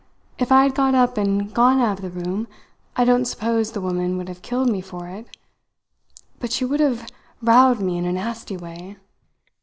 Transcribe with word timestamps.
If 0.39 0.51
I 0.51 0.63
had 0.63 0.73
got 0.73 0.95
up 0.95 1.15
and 1.19 1.53
gone 1.53 1.79
out 1.79 1.99
of 2.03 2.15
the 2.15 2.23
room 2.25 2.47
I 2.95 3.05
don't 3.05 3.25
suppose 3.25 3.71
the 3.73 3.81
woman 3.81 4.17
would 4.17 4.29
have 4.29 4.41
killed 4.41 4.67
me 4.67 4.81
for 4.81 5.07
it; 5.07 5.37
but 6.39 6.51
she 6.51 6.65
would 6.65 6.79
have 6.79 7.07
rowed 7.39 7.79
me 7.81 7.99
in 7.99 8.05
a 8.05 8.11
nasty 8.13 8.57
way. 8.57 8.97